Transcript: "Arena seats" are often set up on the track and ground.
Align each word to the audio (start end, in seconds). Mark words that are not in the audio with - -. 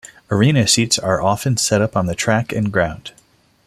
"Arena 0.31 0.65
seats" 0.67 0.97
are 0.97 1.21
often 1.21 1.57
set 1.57 1.79
up 1.79 1.95
on 1.95 2.07
the 2.07 2.15
track 2.15 2.51
and 2.51 2.73
ground. 2.73 3.11